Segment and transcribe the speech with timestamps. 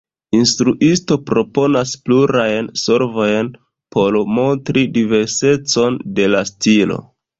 [0.35, 3.51] Instruisto proponas plurajn solvojn
[3.97, 6.99] por montri diversecon de la stilo.